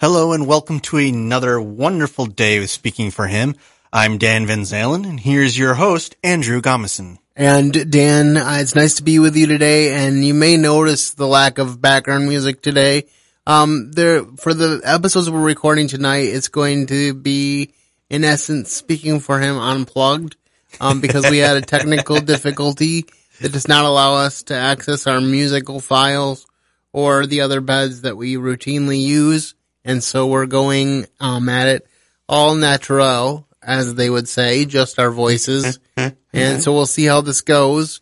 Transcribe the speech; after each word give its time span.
Hello 0.00 0.32
and 0.32 0.46
welcome 0.46 0.80
to 0.80 0.96
another 0.96 1.60
wonderful 1.60 2.24
day 2.24 2.56
of 2.56 2.70
Speaking 2.70 3.10
for 3.10 3.26
Him. 3.26 3.54
I'm 3.92 4.16
Dan 4.16 4.46
Van 4.46 4.60
Zalen 4.60 5.06
and 5.06 5.20
here's 5.20 5.58
your 5.58 5.74
host, 5.74 6.16
Andrew 6.24 6.62
Gomison. 6.62 7.18
And 7.36 7.92
Dan, 7.92 8.38
uh, 8.38 8.60
it's 8.62 8.74
nice 8.74 8.94
to 8.94 9.02
be 9.02 9.18
with 9.18 9.36
you 9.36 9.46
today. 9.46 9.92
And 9.92 10.24
you 10.24 10.32
may 10.32 10.56
notice 10.56 11.10
the 11.10 11.26
lack 11.26 11.58
of 11.58 11.82
background 11.82 12.26
music 12.26 12.62
today. 12.62 13.08
Um, 13.46 13.92
there, 13.92 14.24
for 14.38 14.54
the 14.54 14.80
episodes 14.84 15.28
we're 15.28 15.38
recording 15.42 15.86
tonight, 15.86 16.28
it's 16.28 16.48
going 16.48 16.86
to 16.86 17.12
be, 17.12 17.74
in 18.08 18.24
essence, 18.24 18.72
speaking 18.72 19.20
for 19.20 19.38
him 19.38 19.58
unplugged, 19.58 20.34
um, 20.80 21.02
because 21.02 21.28
we 21.28 21.36
had 21.36 21.58
a 21.58 21.60
technical 21.60 22.18
difficulty 22.22 23.04
that 23.42 23.52
does 23.52 23.68
not 23.68 23.84
allow 23.84 24.14
us 24.14 24.44
to 24.44 24.54
access 24.54 25.06
our 25.06 25.20
musical 25.20 25.78
files 25.78 26.46
or 26.90 27.26
the 27.26 27.42
other 27.42 27.60
beds 27.60 28.00
that 28.00 28.16
we 28.16 28.36
routinely 28.36 28.98
use. 28.98 29.54
And 29.84 30.02
so 30.02 30.26
we're 30.26 30.46
going, 30.46 31.06
um, 31.20 31.48
at 31.48 31.68
it 31.68 31.86
all 32.28 32.54
natural, 32.54 33.46
as 33.62 33.94
they 33.94 34.10
would 34.10 34.28
say, 34.28 34.64
just 34.64 34.98
our 34.98 35.10
voices. 35.10 35.78
and 36.32 36.62
so 36.62 36.72
we'll 36.72 36.86
see 36.86 37.06
how 37.06 37.20
this 37.20 37.40
goes. 37.40 38.00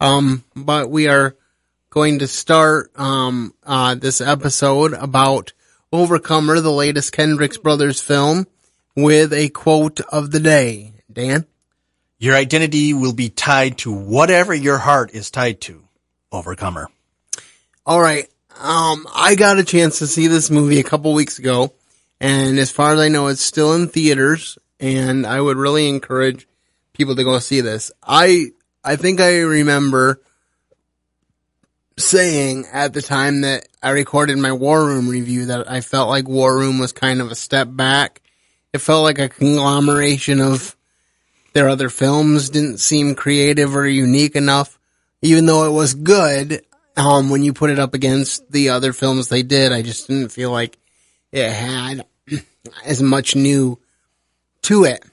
Um, 0.00 0.44
but 0.54 0.90
we 0.90 1.08
are 1.08 1.36
going 1.90 2.20
to 2.20 2.26
start, 2.26 2.90
um, 2.98 3.54
uh, 3.64 3.94
this 3.94 4.20
episode 4.20 4.92
about 4.92 5.52
Overcomer, 5.92 6.60
the 6.60 6.70
latest 6.70 7.12
Kendricks 7.12 7.56
Brothers 7.56 8.00
film 8.00 8.46
with 8.94 9.32
a 9.32 9.48
quote 9.48 10.00
of 10.00 10.30
the 10.30 10.40
day. 10.40 10.92
Dan? 11.12 11.46
Your 12.18 12.36
identity 12.36 12.92
will 12.92 13.14
be 13.14 13.30
tied 13.30 13.78
to 13.78 13.92
whatever 13.92 14.54
your 14.54 14.78
heart 14.78 15.12
is 15.14 15.30
tied 15.30 15.60
to. 15.62 15.82
Overcomer. 16.30 16.88
All 17.84 18.00
right. 18.00 18.28
Um, 18.60 19.06
I 19.14 19.36
got 19.36 19.58
a 19.58 19.64
chance 19.64 20.00
to 20.00 20.06
see 20.06 20.26
this 20.26 20.50
movie 20.50 20.80
a 20.80 20.84
couple 20.84 21.14
weeks 21.14 21.38
ago, 21.38 21.72
and 22.20 22.58
as 22.58 22.70
far 22.70 22.92
as 22.92 23.00
I 23.00 23.08
know, 23.08 23.28
it's 23.28 23.40
still 23.40 23.72
in 23.72 23.88
theaters, 23.88 24.58
and 24.78 25.26
I 25.26 25.40
would 25.40 25.56
really 25.56 25.88
encourage 25.88 26.46
people 26.92 27.16
to 27.16 27.24
go 27.24 27.38
see 27.38 27.62
this. 27.62 27.90
I, 28.02 28.52
I 28.84 28.96
think 28.96 29.18
I 29.18 29.38
remember 29.38 30.20
saying 31.96 32.66
at 32.70 32.92
the 32.92 33.00
time 33.00 33.40
that 33.42 33.66
I 33.82 33.90
recorded 33.90 34.36
my 34.36 34.52
War 34.52 34.84
Room 34.84 35.08
review 35.08 35.46
that 35.46 35.70
I 35.70 35.80
felt 35.80 36.10
like 36.10 36.28
War 36.28 36.54
Room 36.54 36.78
was 36.78 36.92
kind 36.92 37.22
of 37.22 37.30
a 37.30 37.34
step 37.34 37.68
back. 37.70 38.20
It 38.74 38.82
felt 38.82 39.04
like 39.04 39.18
a 39.18 39.30
conglomeration 39.30 40.42
of 40.42 40.76
their 41.54 41.70
other 41.70 41.88
films 41.88 42.50
didn't 42.50 42.78
seem 42.78 43.14
creative 43.14 43.74
or 43.74 43.88
unique 43.88 44.36
enough. 44.36 44.78
Even 45.22 45.46
though 45.46 45.64
it 45.64 45.72
was 45.72 45.94
good, 45.94 46.62
um, 46.96 47.30
when 47.30 47.42
you 47.42 47.52
put 47.52 47.70
it 47.70 47.78
up 47.78 47.94
against 47.94 48.50
the 48.50 48.70
other 48.70 48.92
films 48.92 49.28
they 49.28 49.42
did, 49.42 49.72
I 49.72 49.82
just 49.82 50.08
didn't 50.08 50.30
feel 50.30 50.50
like 50.50 50.78
it 51.32 51.50
had 51.50 52.04
as 52.84 53.02
much 53.02 53.36
new 53.36 53.78
to 54.62 54.84
it. 54.84 55.04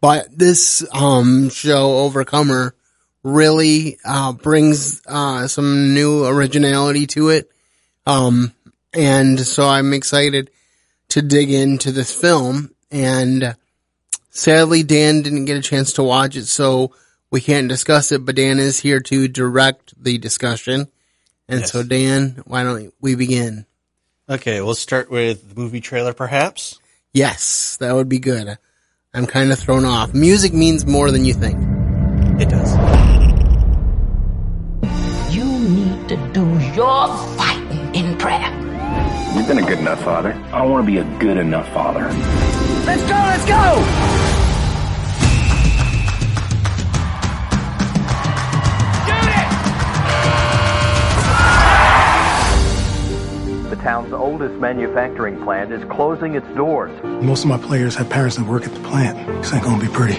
But 0.00 0.36
this, 0.36 0.86
um, 0.92 1.50
show, 1.50 1.98
Overcomer, 1.98 2.74
really, 3.22 3.98
uh, 4.04 4.32
brings, 4.32 5.02
uh, 5.06 5.48
some 5.48 5.94
new 5.94 6.24
originality 6.24 7.06
to 7.08 7.30
it. 7.30 7.50
Um, 8.06 8.52
and 8.92 9.40
so 9.40 9.66
I'm 9.68 9.92
excited 9.92 10.50
to 11.08 11.22
dig 11.22 11.50
into 11.50 11.90
this 11.90 12.12
film 12.12 12.70
and 12.90 13.56
sadly 14.30 14.82
Dan 14.82 15.22
didn't 15.22 15.46
get 15.46 15.56
a 15.56 15.62
chance 15.62 15.94
to 15.94 16.02
watch 16.02 16.36
it, 16.36 16.46
so 16.46 16.92
we 17.30 17.40
can't 17.40 17.68
discuss 17.68 18.12
it, 18.12 18.24
but 18.24 18.36
Dan 18.36 18.58
is 18.58 18.80
here 18.80 19.00
to 19.00 19.28
direct 19.28 19.94
the 20.02 20.18
discussion. 20.18 20.88
And 21.48 21.60
Yes. 21.60 21.72
so 21.72 21.82
Dan, 21.82 22.42
why 22.46 22.62
don't 22.62 22.92
we 23.00 23.14
begin? 23.14 23.64
Okay, 24.28 24.60
we'll 24.60 24.74
start 24.74 25.10
with 25.10 25.54
the 25.54 25.60
movie 25.60 25.80
trailer 25.80 26.12
perhaps. 26.12 26.78
Yes, 27.14 27.76
that 27.80 27.94
would 27.94 28.08
be 28.08 28.18
good. 28.18 28.58
I'm 29.14 29.26
kind 29.26 29.50
of 29.52 29.58
thrown 29.58 29.84
off. 29.86 30.12
Music 30.12 30.52
means 30.52 30.84
more 30.86 31.10
than 31.10 31.24
you 31.24 31.32
think. 31.32 31.56
It 32.40 32.50
does. 32.50 32.72
You 35.34 35.44
need 35.44 36.08
to 36.08 36.16
do 36.32 36.46
your 36.74 37.08
fighting 37.36 37.94
in 37.94 38.16
prayer. 38.18 38.52
You've 39.34 39.46
been 39.48 39.58
a 39.58 39.66
good 39.66 39.78
enough 39.78 40.02
father. 40.04 40.32
I 40.52 40.64
want 40.66 40.84
to 40.84 40.90
be 40.92 40.98
a 40.98 41.18
good 41.18 41.36
enough 41.38 41.66
father. 41.72 42.02
Let's 42.86 43.02
go, 43.02 43.08
let's 43.14 43.44
go! 43.46 44.17
The 54.08 54.16
town's 54.16 54.22
oldest 54.22 54.54
manufacturing 54.54 55.42
plant 55.44 55.70
is 55.70 55.84
closing 55.90 56.34
its 56.34 56.46
doors. 56.56 56.90
Most 57.22 57.44
of 57.44 57.50
my 57.50 57.58
players 57.58 57.94
have 57.96 58.08
parents 58.08 58.36
that 58.36 58.46
work 58.46 58.64
at 58.64 58.72
the 58.72 58.80
plant. 58.80 59.18
This 59.42 59.52
ain't 59.52 59.62
gonna 59.62 59.82
be 59.82 59.92
pretty. 59.92 60.18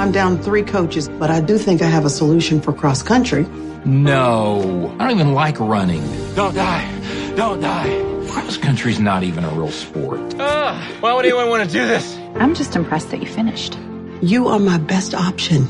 I'm 0.00 0.10
down 0.10 0.38
three 0.38 0.64
coaches, 0.64 1.08
but 1.08 1.30
I 1.30 1.40
do 1.40 1.56
think 1.56 1.80
I 1.80 1.86
have 1.86 2.04
a 2.04 2.10
solution 2.10 2.60
for 2.60 2.72
cross 2.72 3.04
country. 3.04 3.46
No, 3.84 4.92
I 4.98 5.06
don't 5.06 5.12
even 5.12 5.32
like 5.32 5.60
running. 5.60 6.02
Don't 6.34 6.56
die. 6.56 6.90
Don't 7.36 7.60
die. 7.60 8.26
Cross 8.32 8.56
country's 8.56 8.98
not 8.98 9.22
even 9.22 9.44
a 9.44 9.50
real 9.50 9.70
sport. 9.70 10.18
Why 10.34 11.12
would 11.14 11.24
anyone 11.24 11.50
want 11.50 11.64
to 11.64 11.72
do 11.72 11.86
this? 11.86 12.16
I'm 12.34 12.52
just 12.56 12.74
impressed 12.74 13.12
that 13.12 13.20
you 13.20 13.28
finished. 13.28 13.78
You 14.22 14.48
are 14.48 14.58
my 14.58 14.78
best 14.78 15.14
option. 15.14 15.68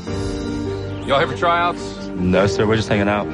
Y'all 1.05 1.19
here 1.19 1.27
for 1.27 1.37
tryouts? 1.37 2.07
No, 2.07 2.47
sir. 2.47 2.65
We're 2.65 2.77
just 2.77 2.89
hanging 2.89 3.07
out. 3.07 3.27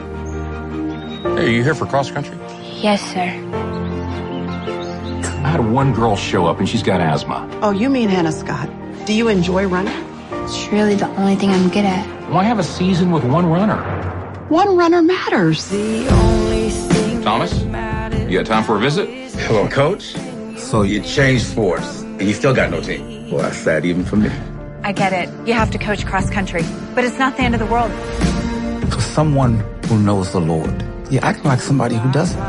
Hey, 1.38 1.46
are 1.46 1.50
you 1.50 1.64
here 1.64 1.76
for 1.76 1.86
cross 1.86 2.12
country? 2.12 2.36
Yes, 2.82 3.02
sir. 3.14 3.71
I 5.44 5.50
had 5.50 5.72
one 5.72 5.92
girl 5.92 6.16
show 6.16 6.46
up 6.46 6.60
and 6.60 6.70
she's 6.70 6.84
got 6.84 7.02
asthma. 7.02 7.50
Oh, 7.64 7.72
you 7.72 7.90
mean 7.90 8.10
Hannah 8.10 8.32
Scott. 8.32 8.70
Do 9.08 9.14
you 9.14 9.28
enjoy 9.28 9.66
running? 9.66 9.94
It's 10.44 10.68
really 10.68 10.94
the 10.94 11.08
only 11.18 11.36
thing 11.36 11.50
I'm 11.50 11.70
good 11.70 11.84
at. 11.84 12.06
Why 12.30 12.44
have 12.44 12.60
a 12.60 12.64
season 12.64 13.10
with 13.12 13.24
one 13.24 13.48
runner? 13.48 13.78
One 14.50 14.78
runner 14.78 15.02
matters. 15.02 15.68
The 15.70 16.08
only 16.10 16.70
thing 16.70 17.22
Thomas, 17.24 17.64
you 18.30 18.38
got 18.38 18.46
time 18.46 18.64
for 18.64 18.78
a 18.78 18.80
visit? 18.80 19.10
Hello, 19.48 19.68
coach. 19.68 20.16
So 20.58 20.84
you 20.84 21.02
changed 21.02 21.46
sports, 21.46 22.02
and 22.02 22.22
you 22.22 22.34
still 22.34 22.54
got 22.54 22.70
no 22.70 22.80
team. 22.80 23.32
Well, 23.32 23.42
that's 23.42 23.58
sad 23.58 23.84
even 23.86 24.06
for 24.06 24.18
me. 24.18 24.30
I 24.84 24.92
get 24.92 25.12
it. 25.12 25.30
You 25.48 25.54
have 25.54 25.72
to 25.72 25.78
coach 25.80 26.06
cross 26.06 26.30
country, 26.30 26.64
but 26.94 27.04
it's 27.04 27.18
not 27.18 27.36
the 27.36 27.44
end 27.44 27.56
of 27.56 27.60
the 27.60 27.66
world. 27.66 27.92
For 28.94 29.02
someone 29.02 29.60
who 29.88 30.00
knows 30.00 30.32
the 30.32 30.40
Lord, 30.40 30.84
you're 31.10 31.26
acting 31.26 31.46
like 31.46 31.62
somebody 31.62 31.96
who 31.96 32.12
doesn't. 32.12 32.40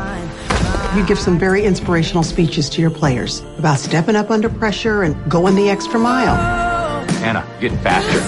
You 0.95 1.03
give 1.07 1.17
some 1.17 1.39
very 1.39 1.65
inspirational 1.65 2.21
speeches 2.21 2.69
to 2.69 2.81
your 2.81 2.91
players 2.91 3.39
about 3.57 3.79
stepping 3.79 4.15
up 4.15 4.29
under 4.29 4.47
pressure 4.47 5.01
and 5.01 5.15
going 5.29 5.55
the 5.55 5.67
extra 5.71 5.99
mile. 5.99 6.35
Hannah, 7.15 7.43
you're 7.53 7.71
getting 7.71 7.79
faster. 7.79 8.19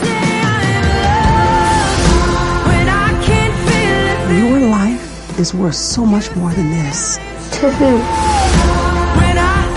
Your 4.34 4.68
life 4.68 5.40
is 5.40 5.54
worth 5.54 5.76
so 5.76 6.08
much 6.08 6.36
more 6.36 6.52
than 6.54 6.72
this. 6.72 7.18
To 7.60 7.70
who? 7.70 7.98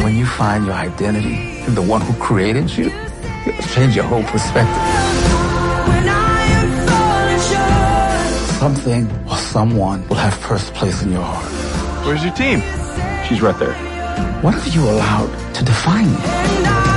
When 0.03 0.17
you 0.17 0.25
find 0.25 0.65
your 0.65 0.75
identity 0.75 1.61
in 1.67 1.75
the 1.75 1.83
one 1.83 2.01
who 2.01 2.15
created 2.15 2.75
you, 2.75 2.87
it'll 3.47 3.69
change 3.69 3.97
your 3.97 4.07
whole 4.07 4.23
perspective. 4.23 4.83
Something 8.59 9.11
or 9.29 9.37
someone 9.37 10.09
will 10.09 10.17
have 10.17 10.33
first 10.33 10.73
place 10.73 11.03
in 11.03 11.13
your 11.13 11.23
heart. 11.23 12.07
Where's 12.07 12.25
your 12.25 12.33
team? 12.33 12.63
She's 13.29 13.43
right 13.43 13.59
there. 13.59 13.75
What 14.41 14.55
have 14.55 14.75
you 14.75 14.83
allowed 14.85 15.55
to 15.55 15.63
define 15.63 16.09
you? 16.09 16.88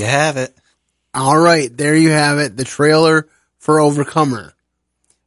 You 0.00 0.06
have 0.06 0.36
it. 0.36 0.54
All 1.14 1.38
right, 1.38 1.74
there 1.74 1.96
you 1.96 2.10
have 2.10 2.38
it. 2.38 2.56
The 2.56 2.64
trailer 2.64 3.26
for 3.58 3.80
Overcomer. 3.80 4.54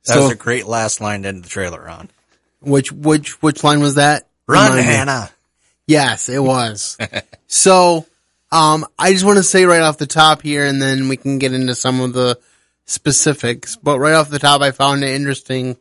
That 0.06 0.14
So- 0.14 0.24
was 0.24 0.32
a 0.32 0.36
great 0.36 0.66
last 0.68 1.02
line 1.02 1.24
to 1.24 1.30
end 1.30 1.44
the 1.44 1.50
trailer 1.50 1.90
on. 1.90 2.10
Which, 2.62 2.92
which, 2.92 3.42
which 3.42 3.64
line 3.64 3.80
was 3.80 3.96
that? 3.96 4.28
Run, 4.48 4.72
Remind 4.72 4.88
me. 4.88 4.94
Hannah. 4.94 5.32
Yes, 5.88 6.28
it 6.30 6.40
was. 6.44 6.98
so, 7.48 8.06
um, 8.52 8.86
I 8.98 9.14
just 9.14 9.24
want 9.26 9.38
to 9.38 9.44
say 9.44 9.66
right 9.66 9.82
off 9.82 9.98
the 9.98 10.06
top 10.08 10.42
here, 10.42 10.66
and 10.66 10.82
then 10.82 11.08
we 11.08 11.18
can 11.18 11.40
get 11.40 11.54
into 11.54 11.74
some 11.76 12.02
of 12.02 12.14
the 12.14 12.38
specifics. 12.86 13.76
But 13.76 14.00
right 14.00 14.14
off 14.14 14.30
the 14.30 14.40
top, 14.40 14.62
I 14.62 14.72
found 14.72 15.04
it 15.04 15.14
interesting 15.14 15.78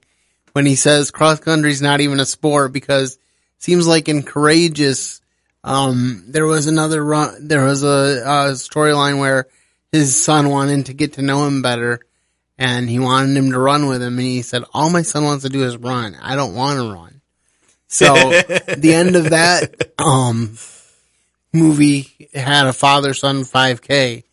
when 0.53 0.67
he 0.67 0.77
says 0.77 1.11
cross 1.11 1.41
country's 1.41 1.83
not 1.83 2.01
even 2.01 2.21
a 2.21 2.27
sport 2.27 2.73
because 2.73 3.15
it 3.15 3.21
seems 3.59 3.87
like 3.87 4.09
in 4.09 4.23
courageous 4.23 5.21
Um, 5.65 6.25
there 6.29 6.47
was 6.47 6.67
another 6.67 7.05
run, 7.05 7.49
there 7.49 7.65
was 7.65 7.83
a, 7.83 8.23
a 8.25 8.53
storyline 8.53 9.19
where 9.19 9.47
his 9.93 10.17
son 10.21 10.49
wanted 10.51 10.87
to 10.87 10.95
get 10.95 11.15
to 11.15 11.23
know 11.23 11.47
him 11.47 11.63
better 11.63 12.01
and 12.59 12.89
he 12.89 12.99
wanted 12.99 13.37
him 13.37 13.51
to 13.51 13.59
run 13.59 13.87
with 13.87 14.03
him 14.03 14.19
and 14.19 14.27
he 14.27 14.43
said, 14.43 14.65
all 14.73 14.91
my 14.91 15.03
son 15.03 15.25
wants 15.25 15.45
to 15.45 15.51
do 15.51 15.65
is 15.65 15.77
run. 15.77 16.17
I 16.21 16.37
don't 16.37 16.55
want 16.55 16.79
to 16.79 16.93
run. 16.95 17.21
So 17.89 18.15
the 18.77 18.93
end 18.95 19.17
of 19.17 19.31
that, 19.31 19.93
um, 19.99 20.57
movie 21.53 22.29
had 22.35 22.67
a 22.67 22.73
father 22.73 23.15
son 23.15 23.43
5k. 23.43 24.25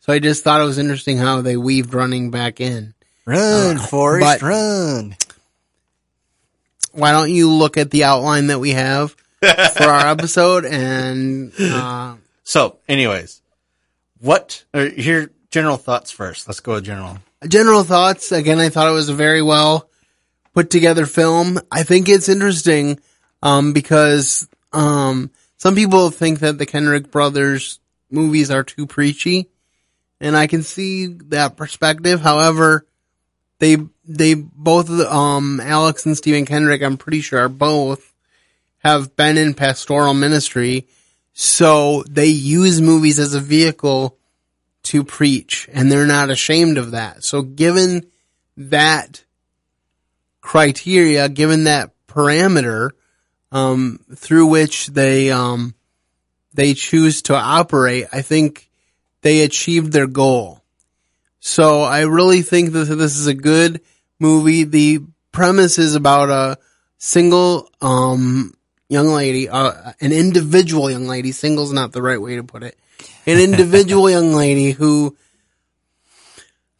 So 0.00 0.12
I 0.12 0.18
just 0.18 0.42
thought 0.42 0.60
it 0.60 0.64
was 0.64 0.78
interesting 0.78 1.16
how 1.18 1.42
they 1.42 1.56
weaved 1.56 1.94
running 1.94 2.30
back 2.30 2.60
in. 2.60 2.94
Run, 3.24 3.76
Uh, 3.76 3.80
Forrest, 3.82 4.42
run. 4.42 5.16
Why 6.92 7.12
don't 7.12 7.30
you 7.30 7.50
look 7.50 7.76
at 7.76 7.90
the 7.90 8.04
outline 8.04 8.48
that 8.48 8.58
we 8.58 8.70
have 8.70 9.14
for 9.42 9.84
our 9.84 10.06
episode 10.06 10.64
and, 10.64 11.52
uh, 11.60 12.14
So, 12.44 12.78
anyways, 12.88 13.40
what, 14.20 14.64
or 14.72 14.86
here, 14.86 15.30
general 15.50 15.76
thoughts 15.76 16.10
first. 16.10 16.46
Let's 16.46 16.60
go 16.60 16.74
with 16.74 16.84
general. 16.84 17.18
general 17.48 17.82
thoughts. 17.82 18.30
Again, 18.30 18.58
I 18.60 18.68
thought 18.68 18.88
it 18.88 18.92
was 18.92 19.08
a 19.08 19.14
very 19.14 19.42
well 19.42 19.88
put 20.54 20.70
together 20.70 21.06
film. 21.06 21.58
I 21.72 21.82
think 21.82 22.08
it's 22.08 22.28
interesting, 22.28 23.00
um, 23.42 23.72
because, 23.72 24.48
um, 24.72 25.30
some 25.56 25.74
people 25.74 26.10
think 26.10 26.40
that 26.40 26.58
the 26.58 26.66
Kendrick 26.66 27.10
brothers 27.10 27.80
movies 28.10 28.50
are 28.50 28.62
too 28.62 28.86
preachy 28.86 29.48
and 30.20 30.36
I 30.36 30.46
can 30.46 30.62
see 30.62 31.06
that 31.06 31.56
perspective. 31.56 32.20
However, 32.20 32.86
they, 33.58 33.78
they 34.04 34.34
both, 34.34 34.88
um, 34.90 35.60
Alex 35.60 36.06
and 36.06 36.16
Stephen 36.16 36.46
Kendrick, 36.46 36.82
I'm 36.82 36.96
pretty 36.96 37.20
sure 37.20 37.40
are 37.40 37.48
both 37.48 38.11
have 38.82 39.14
been 39.16 39.38
in 39.38 39.54
pastoral 39.54 40.14
ministry. 40.14 40.86
So 41.32 42.02
they 42.08 42.26
use 42.26 42.80
movies 42.80 43.18
as 43.18 43.34
a 43.34 43.40
vehicle 43.40 44.18
to 44.84 45.04
preach 45.04 45.68
and 45.72 45.90
they're 45.90 46.06
not 46.06 46.30
ashamed 46.30 46.78
of 46.78 46.90
that. 46.90 47.22
So 47.22 47.42
given 47.42 48.06
that 48.56 49.24
criteria, 50.40 51.28
given 51.28 51.64
that 51.64 51.92
parameter, 52.08 52.90
um, 53.52 54.00
through 54.14 54.46
which 54.46 54.88
they, 54.88 55.30
um, 55.30 55.74
they 56.54 56.74
choose 56.74 57.22
to 57.22 57.34
operate, 57.34 58.06
I 58.12 58.22
think 58.22 58.68
they 59.20 59.42
achieved 59.42 59.92
their 59.92 60.08
goal. 60.08 60.60
So 61.38 61.82
I 61.82 62.02
really 62.02 62.42
think 62.42 62.72
that 62.72 62.84
this 62.84 63.16
is 63.16 63.26
a 63.26 63.34
good 63.34 63.80
movie. 64.18 64.64
The 64.64 65.00
premise 65.30 65.78
is 65.78 65.94
about 65.94 66.30
a 66.30 66.58
single, 66.98 67.70
um, 67.80 68.54
young 68.92 69.08
lady, 69.08 69.48
uh, 69.48 69.92
an 70.02 70.12
individual 70.12 70.90
young 70.90 71.06
lady. 71.06 71.32
Single's 71.32 71.72
not 71.72 71.92
the 71.92 72.02
right 72.02 72.20
way 72.20 72.36
to 72.36 72.44
put 72.44 72.62
it. 72.62 72.78
An 73.26 73.38
individual 73.38 74.10
young 74.10 74.34
lady 74.34 74.72
who 74.72 75.16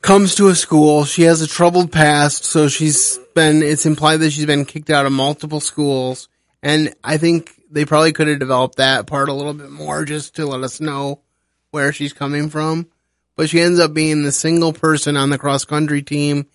comes 0.03 0.35
to 0.35 0.49
a 0.49 0.55
school. 0.55 1.05
She 1.07 1.23
has 1.23 1.41
a 1.41 1.47
troubled 1.47 1.91
past, 1.91 2.45
so 2.45 2.69
she's 2.69 3.19
been, 3.35 3.63
it's 3.63 3.87
implied 3.87 4.19
that 4.19 4.33
she's 4.33 4.45
been 4.45 4.67
kicked 4.67 4.91
out 4.91 5.07
of 5.07 5.13
multiple 5.13 5.61
schools. 5.61 6.29
And 6.63 6.95
I 7.03 7.17
think 7.17 7.55
they 7.71 7.87
probably 7.87 8.13
could 8.13 8.29
have 8.29 8.39
developed 8.39 8.77
that 8.77 9.07
part 9.07 9.31
a 9.31 9.33
little 9.33 9.55
bit 9.55 9.71
more 9.71 10.05
just 10.05 10.37
to 10.37 10.45
let 10.45 10.63
us 10.63 10.81
know 10.81 11.21
where 11.71 11.95
she's 11.95 12.13
coming 12.13 12.51
from. 12.51 12.89
But 13.37 13.49
she 13.49 13.61
ends 13.63 13.81
up 13.81 13.95
being 13.95 14.23
the 14.23 14.33
single 14.33 14.75
person 14.75 15.17
on 15.17 15.31
the 15.31 15.39
cross 15.39 15.65
country 15.65 16.03
team. 16.03 16.47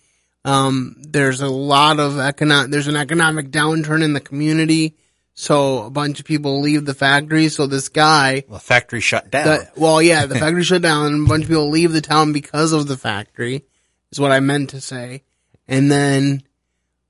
Um, 0.44 0.94
there's 1.00 1.40
a 1.40 1.48
lot 1.48 1.98
of 1.98 2.20
economic, 2.20 2.70
there's 2.70 2.86
an 2.86 2.94
economic 2.96 3.50
downturn 3.50 4.04
in 4.04 4.12
the 4.12 4.20
community. 4.20 4.94
So 5.40 5.84
a 5.84 5.90
bunch 5.90 6.18
of 6.18 6.26
people 6.26 6.60
leave 6.60 6.84
the 6.84 6.94
factory. 6.94 7.48
So 7.48 7.68
this 7.68 7.88
guy, 7.88 8.42
The 8.50 8.58
factory 8.58 9.00
shut 9.00 9.30
down. 9.30 9.44
the, 9.46 9.70
well, 9.76 10.02
yeah, 10.02 10.26
the 10.26 10.34
factory 10.40 10.64
shut 10.64 10.82
down 10.82 11.06
and 11.06 11.26
a 11.26 11.28
bunch 11.28 11.44
of 11.44 11.48
people 11.48 11.70
leave 11.70 11.92
the 11.92 12.00
town 12.00 12.32
because 12.32 12.72
of 12.72 12.88
the 12.88 12.96
factory 12.96 13.64
is 14.10 14.18
what 14.18 14.32
I 14.32 14.40
meant 14.40 14.70
to 14.70 14.80
say. 14.80 15.22
And 15.68 15.92
then, 15.92 16.42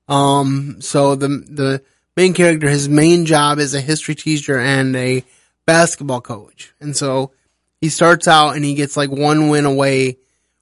um, 0.07 0.77
so 0.79 1.15
the, 1.15 1.27
the 1.27 1.83
main 2.15 2.35
character, 2.35 2.69
his 2.69 2.87
main 2.87 3.25
job 3.25 3.57
is 3.57 3.73
a 3.73 3.81
history 3.81 4.13
teacher 4.13 4.59
and 4.59 4.95
a 4.95 5.25
basketball 5.65 6.21
coach. 6.21 6.71
And 6.79 6.95
so 6.95 7.31
he 7.81 7.89
starts 7.89 8.27
out 8.27 8.55
and 8.55 8.63
he 8.63 8.75
gets 8.75 8.95
like 8.95 9.09
one 9.09 9.49
win 9.49 9.65
away 9.65 10.19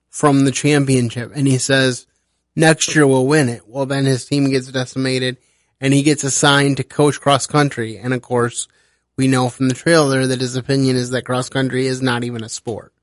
from 0.07 0.45
the 0.45 0.51
championship 0.51 1.33
and 1.35 1.45
he 1.45 1.57
says, 1.57 2.07
next 2.55 2.95
year 2.95 3.05
we'll 3.05 3.27
win 3.27 3.49
it. 3.49 3.67
Well, 3.67 3.85
then 3.85 4.05
his 4.05 4.25
team 4.25 4.49
gets 4.49 4.71
decimated 4.71 5.35
and 5.79 5.93
he 5.93 6.03
gets 6.03 6.23
assigned 6.23 6.77
to 6.77 6.83
coach 6.83 7.19
cross 7.19 7.47
country. 7.47 7.97
And 7.97 8.13
of 8.13 8.21
course, 8.21 8.67
we 9.15 9.27
know 9.27 9.49
from 9.49 9.67
the 9.67 9.75
trailer 9.75 10.27
that 10.27 10.41
his 10.41 10.55
opinion 10.55 10.95
is 10.95 11.11
that 11.11 11.25
cross 11.25 11.49
country 11.49 11.87
is 11.87 12.01
not 12.01 12.23
even 12.23 12.43
a 12.43 12.49
sport. 12.49 12.93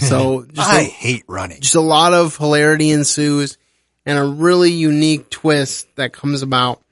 So 0.00 0.44
just 0.52 0.68
I 0.68 0.80
a, 0.80 0.84
hate 0.84 1.24
running. 1.26 1.60
just 1.60 1.74
a 1.76 1.80
lot 1.80 2.12
of 2.12 2.36
hilarity 2.36 2.90
ensues 2.90 3.56
and 4.04 4.18
a 4.18 4.24
really 4.24 4.70
unique 4.72 5.30
twist 5.30 5.86
that 5.96 6.12
comes 6.12 6.42
about 6.42 6.82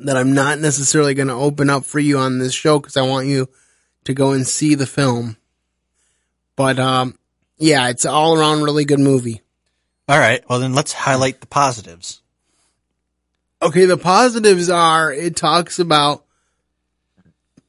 that 0.00 0.16
I'm 0.16 0.34
not 0.34 0.58
necessarily 0.58 1.14
going 1.14 1.28
to 1.28 1.34
open 1.34 1.70
up 1.70 1.84
for 1.84 2.00
you 2.00 2.18
on 2.18 2.38
this 2.38 2.52
show 2.52 2.80
because 2.80 2.96
I 2.96 3.02
want 3.02 3.28
you 3.28 3.48
to 4.04 4.14
go 4.14 4.32
and 4.32 4.46
see 4.46 4.74
the 4.74 4.86
film. 4.86 5.36
But, 6.56 6.78
um, 6.80 7.16
yeah, 7.58 7.88
it's 7.90 8.04
all 8.04 8.34
around 8.36 8.62
really 8.62 8.84
good 8.84 9.00
movie. 9.00 9.40
All 10.08 10.18
right. 10.18 10.42
Well, 10.48 10.60
then 10.60 10.74
let's 10.74 10.92
highlight 10.92 11.40
the 11.40 11.46
positives. 11.46 12.22
Okay, 13.64 13.86
the 13.86 13.96
positives 13.96 14.68
are 14.68 15.10
it 15.10 15.36
talks 15.36 15.78
about 15.78 16.22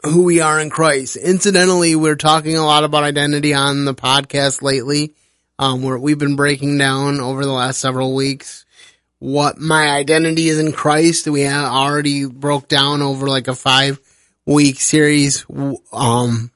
who 0.04 0.24
we 0.24 0.42
are 0.42 0.60
in 0.60 0.70
Christ. 0.70 1.16
Incidentally, 1.16 1.96
we're 1.96 2.18
talking 2.18 2.58
a 2.58 2.66
lot 2.66 2.84
about 2.84 3.06
identity 3.06 3.54
on 3.54 3.86
the 3.86 3.96
podcast 3.96 4.62
lately. 4.62 5.16
Um, 5.58 5.84
where 5.84 5.98
we've 5.98 6.20
been 6.20 6.36
breaking 6.36 6.78
down 6.78 7.22
over 7.22 7.46
the 7.46 7.54
last 7.54 7.80
several 7.80 8.14
weeks 8.14 8.66
what 9.20 9.58
my 9.58 9.88
identity 9.88 10.50
is 10.50 10.60
in 10.60 10.74
Christ. 10.74 11.30
We 11.30 11.48
already 11.48 12.26
broke 12.26 12.68
down 12.68 13.02
over 13.02 13.30
like 13.30 13.48
a 13.48 13.56
five 13.56 13.98
week 14.46 14.82
series, 14.82 15.46
um, 15.94 16.52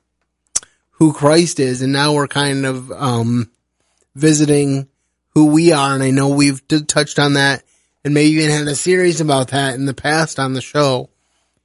who 0.91 1.13
Christ 1.13 1.61
is. 1.61 1.81
And 1.81 1.93
now 1.93 2.13
we're 2.13 2.27
kind 2.27 2.65
of, 2.65 2.91
um, 2.91 3.49
visiting 4.15 4.89
who 5.29 5.45
we 5.45 5.71
are. 5.71 5.95
And 5.95 6.03
I 6.03 6.11
know 6.11 6.27
we've 6.27 6.61
touched 6.87 7.19
on 7.19 7.35
that 7.35 7.63
and 8.03 8.13
maybe 8.13 8.31
even 8.37 8.49
had 8.49 8.67
a 8.67 8.75
series 8.75 9.21
about 9.21 9.49
that 9.49 9.75
in 9.75 9.85
the 9.85 9.93
past 9.93 10.39
on 10.39 10.53
the 10.53 10.61
show. 10.61 11.09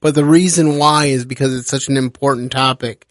But 0.00 0.14
the 0.14 0.25
reason 0.25 0.76
why 0.78 1.06
is 1.06 1.25
because 1.25 1.54
it's 1.54 1.70
such 1.70 1.88
an 1.88 1.96
important 1.96 2.52
topic 2.52 3.06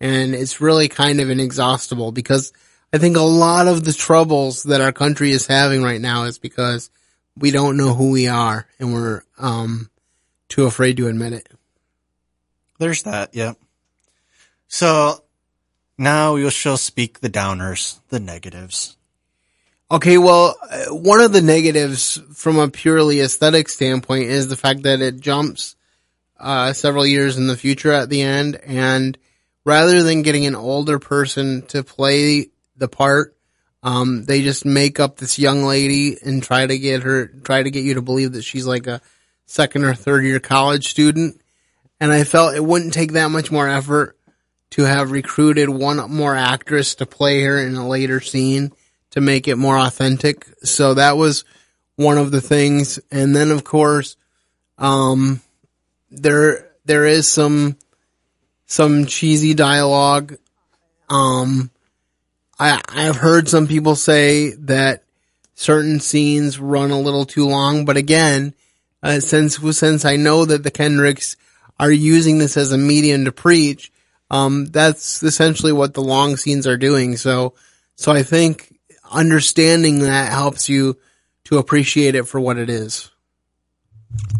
and 0.00 0.34
it's 0.34 0.60
really 0.60 0.88
kind 0.88 1.20
of 1.20 1.30
inexhaustible 1.30 2.12
because 2.12 2.52
I 2.92 2.98
think 2.98 3.16
a 3.16 3.22
lot 3.22 3.66
of 3.66 3.84
the 3.84 3.92
troubles 3.92 4.62
that 4.64 4.80
our 4.80 4.92
country 4.92 5.32
is 5.32 5.46
having 5.46 5.82
right 5.82 6.00
now 6.00 6.24
is 6.24 6.38
because 6.38 6.90
we 7.36 7.50
don't 7.50 7.76
know 7.76 7.94
who 7.94 8.10
we 8.12 8.28
are 8.28 8.66
and 8.78 8.94
we're, 8.94 9.22
um, 9.38 9.90
too 10.48 10.64
afraid 10.64 10.96
to 10.98 11.08
admit 11.08 11.32
it. 11.32 11.48
There's 12.78 13.02
that. 13.02 13.34
Yep. 13.34 13.58
So 14.68 15.24
now 15.98 16.34
we 16.34 16.48
shall 16.50 16.76
speak 16.76 17.20
the 17.20 17.30
downers, 17.30 18.00
the 18.08 18.20
negatives. 18.20 18.95
Okay, 19.88 20.18
well, 20.18 20.56
uh, 20.68 20.86
one 20.86 21.20
of 21.20 21.32
the 21.32 21.42
negatives 21.42 22.20
from 22.34 22.58
a 22.58 22.68
purely 22.68 23.20
aesthetic 23.20 23.68
standpoint 23.68 24.24
is 24.24 24.48
the 24.48 24.56
fact 24.56 24.82
that 24.82 25.00
it 25.00 25.20
jumps 25.20 25.76
uh, 26.40 26.72
several 26.72 27.06
years 27.06 27.36
in 27.36 27.46
the 27.46 27.56
future 27.56 27.92
at 27.92 28.08
the 28.08 28.22
end, 28.22 28.56
and 28.56 29.16
rather 29.64 30.02
than 30.02 30.22
getting 30.22 30.44
an 30.44 30.56
older 30.56 30.98
person 30.98 31.62
to 31.68 31.84
play 31.84 32.48
the 32.76 32.88
part, 32.88 33.36
um, 33.84 34.24
they 34.24 34.42
just 34.42 34.64
make 34.64 34.98
up 34.98 35.18
this 35.18 35.38
young 35.38 35.62
lady 35.62 36.18
and 36.20 36.42
try 36.42 36.66
to 36.66 36.76
get 36.76 37.04
her, 37.04 37.28
try 37.28 37.62
to 37.62 37.70
get 37.70 37.84
you 37.84 37.94
to 37.94 38.02
believe 38.02 38.32
that 38.32 38.42
she's 38.42 38.66
like 38.66 38.88
a 38.88 39.00
second 39.44 39.84
or 39.84 39.94
third 39.94 40.24
year 40.24 40.40
college 40.40 40.88
student. 40.88 41.40
And 42.00 42.10
I 42.10 42.24
felt 42.24 42.56
it 42.56 42.64
wouldn't 42.64 42.92
take 42.92 43.12
that 43.12 43.30
much 43.30 43.52
more 43.52 43.68
effort 43.68 44.18
to 44.70 44.82
have 44.82 45.12
recruited 45.12 45.68
one 45.68 46.10
more 46.10 46.34
actress 46.34 46.96
to 46.96 47.06
play 47.06 47.42
her 47.42 47.60
in 47.60 47.76
a 47.76 47.86
later 47.86 48.20
scene 48.20 48.72
to 49.10 49.20
make 49.20 49.48
it 49.48 49.56
more 49.56 49.78
authentic. 49.78 50.46
So 50.62 50.94
that 50.94 51.16
was 51.16 51.44
one 51.96 52.18
of 52.18 52.30
the 52.30 52.40
things. 52.40 52.98
And 53.10 53.34
then 53.34 53.50
of 53.50 53.64
course, 53.64 54.16
um, 54.78 55.40
there, 56.10 56.70
there 56.84 57.04
is 57.06 57.30
some, 57.30 57.76
some 58.66 59.06
cheesy 59.06 59.54
dialogue. 59.54 60.36
Um, 61.08 61.70
I, 62.58 62.80
I've 62.88 63.16
heard 63.16 63.48
some 63.48 63.66
people 63.66 63.96
say 63.96 64.50
that 64.52 65.02
certain 65.54 66.00
scenes 66.00 66.58
run 66.58 66.90
a 66.90 67.00
little 67.00 67.24
too 67.24 67.48
long, 67.48 67.84
but 67.84 67.96
again, 67.96 68.54
uh, 69.02 69.20
since, 69.20 69.56
since 69.78 70.04
I 70.04 70.16
know 70.16 70.44
that 70.44 70.62
the 70.62 70.70
Kendricks 70.70 71.36
are 71.78 71.90
using 71.90 72.38
this 72.38 72.56
as 72.56 72.72
a 72.72 72.78
medium 72.78 73.24
to 73.24 73.32
preach, 73.32 73.92
um, 74.30 74.66
that's 74.66 75.22
essentially 75.22 75.72
what 75.72 75.94
the 75.94 76.02
long 76.02 76.36
scenes 76.36 76.66
are 76.66 76.76
doing. 76.76 77.16
So, 77.16 77.54
so 77.94 78.12
I 78.12 78.22
think 78.22 78.75
understanding 79.10 80.00
that 80.00 80.32
helps 80.32 80.68
you 80.68 80.96
to 81.44 81.58
appreciate 81.58 82.14
it 82.14 82.26
for 82.26 82.40
what 82.40 82.58
it 82.58 82.68
is. 82.68 83.10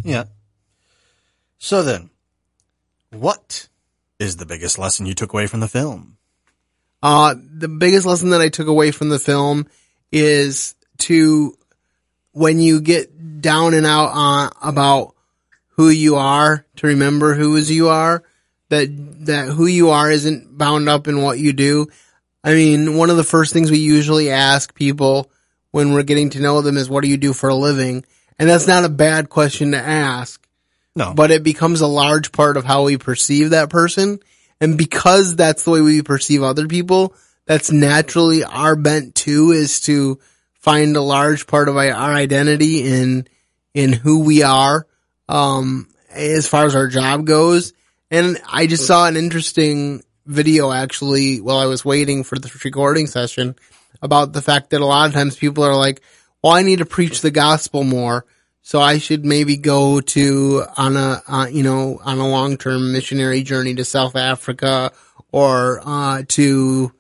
Yeah. 0.03 0.25
So 1.59 1.83
then, 1.83 2.11
what 3.11 3.69
is 4.19 4.37
the 4.37 4.47
biggest 4.47 4.79
lesson 4.79 5.07
you 5.07 5.15
took 5.15 5.33
away 5.33 5.47
from 5.47 5.61
the 5.61 5.69
film? 5.69 6.17
Uh, 7.03 7.35
the 7.37 7.69
biggest 7.69 8.07
lesson 8.07 8.31
that 8.31 8.41
I 8.41 8.49
took 8.49 8.67
away 8.67 8.91
from 8.91 9.09
the 9.09 9.19
film 9.19 9.67
is 10.11 10.75
to, 10.99 11.57
when 12.33 12.59
you 12.59 12.81
get 12.81 13.41
down 13.41 13.75
and 13.75 13.87
out 13.87 14.11
on 14.13 14.51
about 14.63 15.15
who 15.71 15.89
you 15.89 16.17
are, 16.17 16.65
to 16.77 16.87
remember 16.87 17.35
who 17.35 17.57
is 17.57 17.71
you 17.71 17.89
are, 17.89 18.25
that, 18.71 18.89
that 19.27 19.49
who 19.49 19.67
you 19.67 19.91
are 19.91 20.11
isn't 20.11 20.57
bound 20.57 20.89
up 20.89 21.07
in 21.07 21.23
what 21.23 21.39
you 21.39 21.53
do. 21.53 21.87
I 22.47 22.55
mean, 22.55 22.97
one 22.97 23.11
of 23.11 23.17
the 23.17 23.25
first 23.25 23.53
things 23.53 23.73
we 23.73 23.79
usually 23.79 24.31
ask 24.31 24.73
people 24.73 25.33
when 25.73 25.93
we're 25.93 26.05
getting 26.05 26.31
to 26.31 26.41
know 26.41 26.63
them 26.63 26.77
is 26.77 26.89
what 26.89 27.03
do 27.03 27.11
you 27.11 27.17
do 27.17 27.33
for 27.33 27.49
a 27.49 27.55
living? 27.57 28.05
And 28.39 28.49
that's 28.49 28.69
not 28.69 28.85
a 28.85 28.89
bad 28.89 29.29
question 29.29 29.73
to 29.73 29.79
ask. 29.79 30.47
No. 30.95 31.13
But 31.13 31.33
it 31.33 31.43
becomes 31.43 31.81
a 31.81 31.89
large 31.89 32.31
part 32.31 32.57
of 32.57 32.65
how 32.65 32.85
we 32.85 32.99
perceive 32.99 33.51
that 33.51 33.69
person. 33.69 34.21
And 34.61 34.79
because 34.79 35.35
that's 35.35 35.65
the 35.65 35.73
way 35.73 35.81
we 35.81 36.03
perceive 36.03 36.45
other 36.45 36.69
people, 36.69 37.17
that's 37.47 37.73
naturally 37.73 38.45
our 38.45 38.77
bent 38.77 39.17
too 39.17 39.51
is 39.51 39.81
to 39.83 40.21
find 40.55 40.97
a 40.97 41.03
large 41.03 41.49
part 41.49 41.69
of 41.69 41.77
our 41.77 41.83
identity 41.83 42.87
in, 42.87 43.27
in 43.75 43.93
who 43.93 44.21
we 44.21 44.45
are, 44.45 44.87
um, 45.29 45.89
as 46.11 46.47
far 46.47 46.65
as 46.65 46.77
our 46.77 46.87
job 46.87 47.27
goes. 47.27 47.73
And 48.09 48.39
I 48.49 48.69
just 48.69 48.87
saw 48.87 49.09
an 49.09 49.17
interesting 49.17 50.05
video 50.27 50.73
actually 50.73 51.41
while 51.41 51.59
I 51.59 51.67
was 51.67 51.85
waiting 51.85 52.25
for 52.25 52.39
the 52.39 52.51
recording 52.65 53.07
session 53.07 53.57
about 54.03 54.33
the 54.33 54.43
fact 54.43 54.71
that 54.71 54.81
a 54.81 54.87
lot 54.87 55.09
of 55.09 55.15
times 55.15 55.37
people 55.37 55.65
are 55.65 55.77
like, 55.77 56.03
well, 56.43 56.53
I 56.53 56.63
need 56.63 56.79
to 56.79 56.87
preach 56.87 57.21
the 57.21 57.31
gospel 57.31 57.85
more. 57.85 58.27
So 58.63 58.81
I 58.81 58.99
should 58.99 59.25
maybe 59.25 59.57
go 59.57 60.01
to 60.01 60.65
on 60.77 60.97
a, 60.97 61.23
uh, 61.29 61.47
you 61.51 61.63
know, 61.63 62.01
on 62.03 62.19
a 62.19 62.29
long-term 62.29 62.93
missionary 62.93 63.43
journey 63.43 63.75
to 63.77 63.85
South 63.85 64.17
Africa 64.17 64.93
or, 65.31 65.81
uh, 65.85 66.23
to 66.29 66.93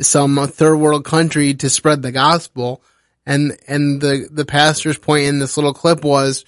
some 0.00 0.36
third 0.48 0.76
world 0.76 1.04
country 1.04 1.54
to 1.54 1.70
spread 1.70 2.02
the 2.02 2.10
gospel. 2.10 2.82
And, 3.24 3.56
and 3.68 4.00
the, 4.00 4.28
the 4.30 4.44
pastor's 4.44 4.98
point 4.98 5.26
in 5.26 5.38
this 5.38 5.56
little 5.56 5.72
clip 5.72 6.04
was 6.04 6.44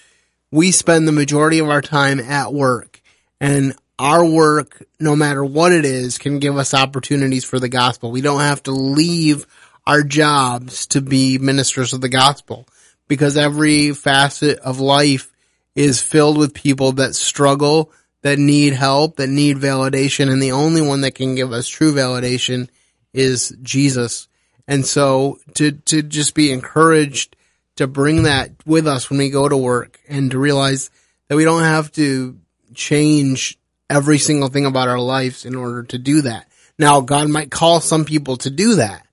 we 0.51 0.73
spend 0.73 1.07
the 1.07 1.13
majority 1.13 1.61
of 1.61 1.71
our 1.71 1.83
time 1.83 2.19
at 2.19 2.53
work 2.53 3.01
and 3.41 3.75
our 3.99 4.25
work, 4.25 4.85
no 5.01 5.17
matter 5.17 5.45
what 5.45 5.73
it 5.73 5.85
is, 5.85 6.19
can 6.19 6.39
give 6.39 6.57
us 6.57 6.75
opportunities 6.75 7.45
for 7.45 7.59
the 7.59 7.69
gospel. 7.69 8.11
We 8.11 8.21
don't 8.21 8.41
have 8.41 8.63
to 8.65 8.71
leave 8.71 9.47
our 9.87 10.03
jobs 10.03 10.87
to 10.89 11.01
be 11.01 11.39
ministers 11.39 11.93
of 11.93 12.01
the 12.01 12.09
gospel 12.09 12.67
because 13.09 13.37
every 13.37 13.93
facet 13.93 14.59
of 14.59 14.81
life 14.81 15.33
is 15.75 16.03
filled 16.03 16.39
with 16.39 16.55
people 16.55 16.93
that 16.93 17.15
struggle, 17.15 17.93
that 18.23 18.39
need 18.39 18.73
help, 18.73 19.17
that 19.17 19.29
need 19.29 19.57
validation. 19.59 20.31
And 20.31 20.43
the 20.43 20.53
only 20.53 20.83
one 20.83 21.03
that 21.03 21.15
can 21.15 21.35
give 21.35 21.53
us 21.53 21.69
true 21.69 21.95
validation 21.95 22.69
is 23.13 23.57
Jesus. 23.63 24.29
And 24.67 24.85
so 24.85 25.39
to, 25.55 25.73
to 25.73 26.03
just 26.03 26.35
be 26.35 26.53
encouraged 26.53 27.37
to 27.77 27.87
bring 27.87 28.25
that 28.25 28.51
with 28.67 28.87
us 28.87 29.09
when 29.09 29.19
we 29.19 29.31
go 29.31 29.49
to 29.49 29.57
work 29.57 30.01
and 30.09 30.31
to 30.31 30.39
realize 30.39 30.91
that 31.29 31.37
we 31.37 31.45
don't 31.45 31.63
have 31.63 31.93
to 31.93 32.39
change 32.75 33.59
every 33.89 34.19
single 34.19 34.49
thing 34.49 34.67
about 34.67 34.89
our 34.89 35.01
lives 35.01 35.45
in 35.45 35.55
order 35.55 35.83
to 35.85 35.99
do 35.99 36.23
that. 36.23 36.49
Now, 36.79 37.01
God 37.01 37.29
might 37.29 37.51
call 37.51 37.81
some 37.81 38.05
people 38.05 38.37
to 38.39 38.51
do 38.51 38.77
that. 38.77 39.07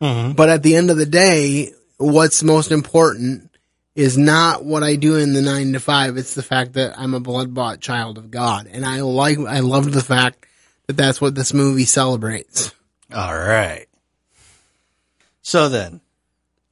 Mm-hmm. 0.00 0.32
But 0.32 0.48
at 0.48 0.62
the 0.62 0.76
end 0.76 0.90
of 0.90 0.96
the 0.96 1.06
day, 1.06 1.72
what's 1.98 2.42
most 2.42 2.72
important 2.72 3.50
is 3.94 4.16
not 4.16 4.64
what 4.64 4.82
I 4.82 4.96
do 4.96 5.16
in 5.16 5.34
the 5.34 5.42
nine 5.42 5.72
to 5.74 5.80
five. 5.80 6.16
It's 6.16 6.34
the 6.34 6.42
fact 6.42 6.74
that 6.74 6.98
I'm 6.98 7.14
a 7.14 7.20
blood 7.20 7.52
bought 7.52 7.80
child 7.80 8.16
of 8.16 8.30
God. 8.30 8.66
And 8.70 8.86
I 8.86 9.00
like, 9.02 9.38
I 9.38 9.60
love 9.60 9.92
the 9.92 10.02
fact 10.02 10.46
that 10.86 10.96
that's 10.96 11.20
what 11.20 11.34
this 11.34 11.52
movie 11.52 11.84
celebrates. 11.84 12.72
All 13.14 13.36
right. 13.36 13.86
So 15.42 15.68
then, 15.68 16.00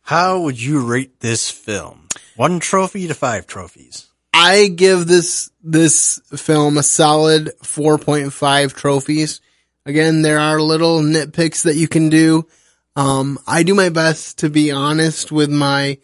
how 0.03 0.41
would 0.41 0.61
you 0.61 0.87
rate 0.87 1.21
this 1.21 1.51
film? 1.51 2.09
One 2.37 2.61
trophy 2.61 3.07
to 3.09 3.15
five 3.15 3.47
trophies. 3.47 4.08
I 4.33 4.69
give 4.69 5.07
this, 5.07 5.51
this 5.63 6.21
film 6.37 6.79
a 6.79 6.83
solid 6.83 7.51
4.5 7.63 8.75
trophies. 8.75 9.41
Again, 9.85 10.23
there 10.23 10.39
are 10.39 10.61
little 10.61 11.01
nitpicks 11.01 11.63
that 11.65 11.77
you 11.77 11.89
can 11.89 12.09
do. 12.09 12.47
Um, 12.95 13.39
I 13.47 13.63
do 13.63 13.75
my 13.75 13.89
best 13.89 14.39
to 14.41 14.51
be 14.51 14.71
honest 14.71 15.33
with 15.33 15.51
my, 15.51 15.99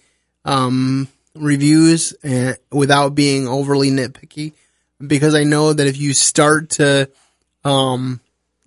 um, 0.45 1.09
reviews 1.35 2.13
and 2.23 2.57
without 2.71 3.15
being 3.15 3.49
overly 3.49 3.91
nitpicky 3.91 4.53
because 5.05 5.35
I 5.35 5.45
know 5.45 5.73
that 5.73 5.87
if 5.87 5.97
you 5.97 6.15
start 6.15 6.71
to, 6.71 7.11
um, 7.65 8.21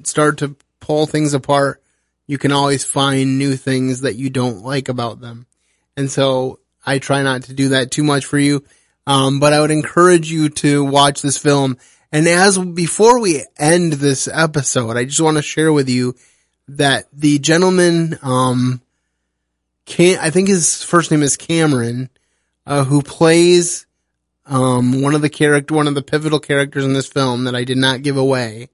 start 0.04 0.40
to 0.40 0.56
pull 0.80 1.06
things 1.06 1.34
apart, 1.34 1.82
you 2.28 2.38
can 2.38 2.52
always 2.52 2.84
find 2.84 3.38
new 3.38 3.56
things 3.56 4.02
that 4.02 4.16
you 4.16 4.30
don't 4.30 4.64
like 4.64 4.90
about 4.90 5.22
them. 5.22 5.46
And 5.96 6.12
so 6.12 6.60
I 6.86 7.00
try 7.00 7.24
not 7.24 7.44
to 7.44 7.54
do 7.54 7.70
that 7.70 7.92
too 7.92 8.04
much 8.04 8.26
for 8.26 8.38
you. 8.38 8.64
Um, 9.08 9.40
but 9.40 9.54
I 9.54 9.62
would 9.62 9.72
encourage 9.72 10.30
you 10.30 10.50
to 10.50 10.84
watch 10.84 11.22
this 11.22 11.38
film. 11.38 11.78
And 12.12 12.28
as 12.28 12.58
before 12.58 13.20
we 13.22 13.46
end 13.58 13.94
this 13.94 14.28
episode, 14.28 14.98
I 14.98 15.06
just 15.06 15.22
want 15.22 15.38
to 15.38 15.42
share 15.42 15.72
with 15.72 15.88
you 15.88 16.16
that 16.68 17.08
the 17.14 17.40
gentleman, 17.40 18.20
um, 18.22 18.82
I 19.90 20.30
think 20.30 20.50
his 20.50 20.84
first 20.84 21.10
name 21.10 21.24
is 21.24 21.38
Cameron, 21.38 22.10
uh, 22.66 22.84
who 22.84 23.02
plays, 23.02 23.86
um, 24.46 25.02
one 25.02 25.16
of 25.16 25.22
the 25.22 25.30
character, 25.30 25.74
one 25.74 25.88
of 25.88 25.96
the 25.96 26.02
pivotal 26.02 26.40
characters 26.40 26.84
in 26.84 26.92
this 26.92 27.08
film 27.08 27.46
that 27.46 27.56
I 27.56 27.64
did 27.64 27.78
not 27.78 28.02
give 28.02 28.18
away. 28.18 28.68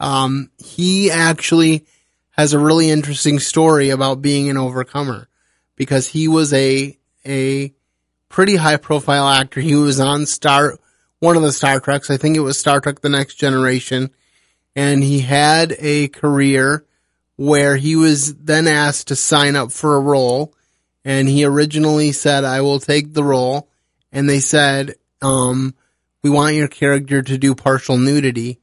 Um, 0.00 0.50
he 0.56 1.10
actually 1.10 1.84
has 2.30 2.54
a 2.54 2.58
really 2.58 2.88
interesting 2.88 3.38
story 3.38 3.90
about 3.90 4.22
being 4.22 4.48
an 4.48 4.56
overcomer 4.56 5.28
because 5.76 6.06
he 6.06 6.26
was 6.26 6.54
a, 6.54 6.96
a 7.26 7.74
pretty 8.28 8.56
high 8.56 8.76
profile 8.76 9.28
actor. 9.28 9.60
He 9.60 9.74
was 9.74 10.00
on 10.00 10.26
Star, 10.26 10.78
one 11.20 11.36
of 11.36 11.42
the 11.42 11.52
Star 11.52 11.80
Treks. 11.80 12.10
I 12.10 12.16
think 12.16 12.36
it 12.36 12.40
was 12.40 12.58
Star 12.58 12.80
Trek 12.80 13.00
The 13.00 13.08
Next 13.08 13.34
Generation. 13.34 14.10
And 14.76 15.02
he 15.02 15.20
had 15.20 15.74
a 15.78 16.08
career 16.08 16.84
where 17.36 17.76
he 17.76 17.96
was 17.96 18.34
then 18.34 18.66
asked 18.66 19.08
to 19.08 19.16
sign 19.16 19.56
up 19.56 19.72
for 19.72 19.96
a 19.96 20.00
role. 20.00 20.54
And 21.04 21.28
he 21.28 21.44
originally 21.44 22.12
said, 22.12 22.44
I 22.44 22.60
will 22.60 22.80
take 22.80 23.12
the 23.12 23.24
role. 23.24 23.68
And 24.12 24.28
they 24.28 24.40
said, 24.40 24.94
um, 25.22 25.74
we 26.22 26.30
want 26.30 26.54
your 26.54 26.68
character 26.68 27.22
to 27.22 27.38
do 27.38 27.54
partial 27.54 27.96
nudity. 27.96 28.58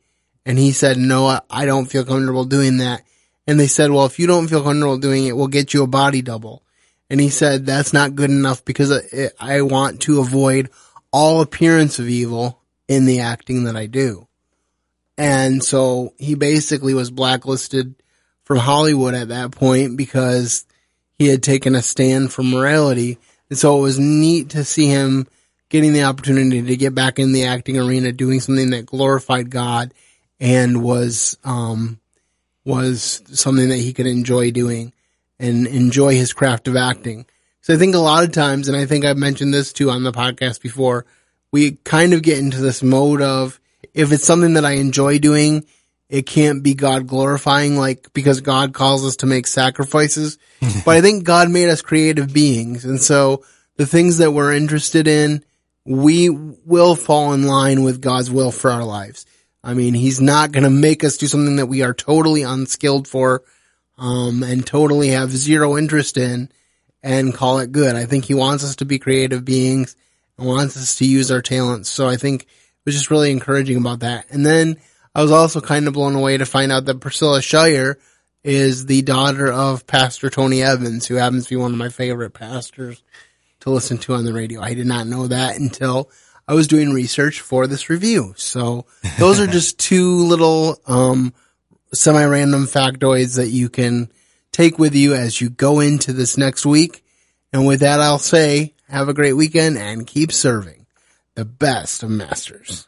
And 0.45 0.59
he 0.59 0.71
said, 0.71 0.97
no, 0.97 1.39
I 1.49 1.65
don't 1.65 1.85
feel 1.85 2.05
comfortable 2.05 2.45
doing 2.45 2.77
that. 2.77 3.01
And 3.47 3.59
they 3.59 3.67
said, 3.67 3.91
well, 3.91 4.05
if 4.05 4.19
you 4.19 4.27
don't 4.27 4.47
feel 4.47 4.63
comfortable 4.63 4.97
doing 4.97 5.25
it, 5.25 5.35
we'll 5.35 5.47
get 5.47 5.73
you 5.73 5.83
a 5.83 5.87
body 5.87 6.21
double. 6.21 6.63
And 7.09 7.21
he 7.21 7.29
said, 7.29 7.65
that's 7.65 7.93
not 7.93 8.15
good 8.15 8.29
enough 8.31 8.65
because 8.65 8.91
I 9.39 9.61
want 9.61 10.01
to 10.01 10.21
avoid 10.21 10.69
all 11.11 11.41
appearance 11.41 11.99
of 11.99 12.09
evil 12.09 12.59
in 12.87 13.05
the 13.05 13.19
acting 13.19 13.65
that 13.65 13.75
I 13.75 13.85
do. 13.85 14.27
And 15.17 15.63
so 15.63 16.13
he 16.17 16.35
basically 16.35 16.93
was 16.93 17.11
blacklisted 17.11 17.95
from 18.43 18.57
Hollywood 18.57 19.13
at 19.13 19.29
that 19.29 19.51
point 19.51 19.97
because 19.97 20.65
he 21.13 21.27
had 21.27 21.41
taken 21.41 21.75
a 21.75 21.81
stand 21.81 22.33
for 22.33 22.43
morality. 22.43 23.17
And 23.49 23.57
so 23.57 23.77
it 23.77 23.81
was 23.81 23.99
neat 23.99 24.49
to 24.49 24.63
see 24.63 24.87
him 24.87 25.27
getting 25.69 25.93
the 25.93 26.03
opportunity 26.03 26.61
to 26.61 26.75
get 26.75 26.93
back 26.93 27.17
in 27.17 27.31
the 27.31 27.45
acting 27.45 27.77
arena, 27.77 28.11
doing 28.11 28.39
something 28.39 28.71
that 28.71 28.85
glorified 28.85 29.49
God 29.49 29.93
and 30.39 30.83
was, 30.83 31.37
um, 31.43 31.99
was 32.65 33.21
something 33.31 33.69
that 33.69 33.77
he 33.77 33.93
could 33.93 34.07
enjoy 34.07 34.51
doing 34.51 34.91
and 35.39 35.67
enjoy 35.67 36.15
his 36.15 36.33
craft 36.33 36.67
of 36.67 36.75
acting. 36.75 37.25
So 37.61 37.73
I 37.73 37.77
think 37.77 37.95
a 37.95 37.99
lot 37.99 38.23
of 38.23 38.31
times, 38.31 38.67
and 38.67 38.77
I 38.77 38.85
think 38.85 39.05
I've 39.05 39.17
mentioned 39.17 39.53
this 39.53 39.73
too 39.73 39.89
on 39.89 40.03
the 40.03 40.11
podcast 40.11 40.61
before, 40.61 41.05
we 41.51 41.73
kind 41.83 42.13
of 42.13 42.21
get 42.21 42.37
into 42.37 42.61
this 42.61 42.83
mode 42.83 43.21
of 43.21 43.59
if 43.93 44.11
it's 44.11 44.25
something 44.25 44.53
that 44.53 44.65
I 44.65 44.73
enjoy 44.73 45.19
doing, 45.19 45.65
it 46.09 46.25
can't 46.25 46.61
be 46.61 46.73
God 46.73 47.07
glorifying, 47.07 47.77
like 47.77 48.13
because 48.13 48.41
God 48.41 48.73
calls 48.73 49.05
us 49.05 49.17
to 49.17 49.25
make 49.25 49.47
sacrifices. 49.47 50.37
but 50.85 50.97
I 50.97 51.01
think 51.01 51.23
God 51.23 51.49
made 51.49 51.69
us 51.69 51.81
creative 51.81 52.33
beings. 52.33 52.85
And 52.85 53.01
so 53.01 53.43
the 53.77 53.85
things 53.85 54.17
that 54.17 54.31
we're 54.31 54.53
interested 54.53 55.07
in, 55.07 55.43
we 55.85 56.29
will 56.29 56.95
fall 56.95 57.33
in 57.33 57.47
line 57.47 57.83
with 57.83 58.01
God's 58.01 58.31
will 58.31 58.51
for 58.51 58.71
our 58.71 58.83
lives. 58.83 59.25
I 59.63 59.73
mean, 59.73 59.93
he's 59.93 60.21
not 60.21 60.51
going 60.51 60.63
to 60.63 60.69
make 60.69 61.03
us 61.03 61.17
do 61.17 61.27
something 61.27 61.55
that 61.55 61.65
we 61.65 61.81
are 61.81 61.93
totally 61.93 62.43
unskilled 62.43 63.07
for, 63.07 63.43
um, 63.97 64.43
and 64.43 64.65
totally 64.65 65.09
have 65.09 65.31
zero 65.31 65.77
interest 65.77 66.17
in 66.17 66.49
and 67.03 67.33
call 67.33 67.59
it 67.59 67.71
good. 67.71 67.95
I 67.95 68.05
think 68.05 68.25
he 68.25 68.33
wants 68.33 68.63
us 68.63 68.77
to 68.77 68.85
be 68.85 68.99
creative 68.99 69.45
beings 69.45 69.95
and 70.37 70.47
wants 70.47 70.75
us 70.77 70.97
to 70.97 71.05
use 71.05 71.31
our 71.31 71.41
talents. 71.41 71.89
So 71.89 72.07
I 72.07 72.17
think 72.17 72.43
it 72.43 72.47
was 72.85 72.95
just 72.95 73.11
really 73.11 73.31
encouraging 73.31 73.77
about 73.77 73.99
that. 73.99 74.25
And 74.31 74.45
then 74.45 74.77
I 75.13 75.21
was 75.21 75.31
also 75.31 75.61
kind 75.61 75.87
of 75.87 75.93
blown 75.93 76.15
away 76.15 76.37
to 76.37 76.45
find 76.45 76.71
out 76.71 76.85
that 76.85 76.99
Priscilla 76.99 77.41
Shirer 77.41 77.97
is 78.43 78.85
the 78.85 79.01
daughter 79.01 79.51
of 79.51 79.87
Pastor 79.87 80.29
Tony 80.29 80.61
Evans, 80.61 81.07
who 81.07 81.15
happens 81.15 81.45
to 81.45 81.49
be 81.51 81.55
one 81.55 81.71
of 81.71 81.77
my 81.77 81.89
favorite 81.89 82.31
pastors 82.31 83.01
to 83.61 83.69
listen 83.69 83.97
to 83.99 84.13
on 84.13 84.25
the 84.25 84.33
radio. 84.33 84.61
I 84.61 84.73
did 84.73 84.85
not 84.85 85.07
know 85.07 85.27
that 85.27 85.57
until 85.57 86.11
I 86.47 86.53
was 86.53 86.67
doing 86.67 86.91
research 86.91 87.41
for 87.41 87.65
this 87.65 87.89
review. 87.89 88.33
So 88.37 88.85
those 89.17 89.39
are 89.39 89.47
just 89.51 89.79
two 89.79 90.17
little, 90.17 90.77
um, 90.85 91.33
semi-random 91.95 92.65
factoids 92.65 93.35
that 93.37 93.49
you 93.49 93.69
can 93.69 94.11
take 94.51 94.79
with 94.79 94.95
you 94.95 95.13
as 95.13 95.41
you 95.41 95.49
go 95.49 95.79
into 95.79 96.13
this 96.13 96.37
next 96.37 96.65
week. 96.65 97.03
And 97.51 97.65
with 97.65 97.81
that, 97.81 97.99
I'll 97.99 98.19
say 98.19 98.73
have 98.89 99.09
a 99.09 99.13
great 99.13 99.33
weekend 99.33 99.77
and 99.77 100.05
keep 100.05 100.31
serving 100.31 100.85
the 101.35 101.45
best 101.45 102.03
of 102.03 102.09
masters. 102.09 102.87